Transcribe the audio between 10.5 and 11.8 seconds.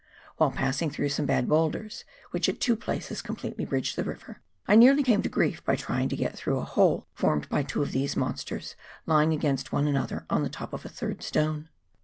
of a third stone.